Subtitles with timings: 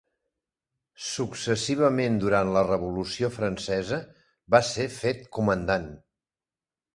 [1.07, 4.01] Successivament durant la Revolució francesa
[4.57, 5.89] va ser fet comandant.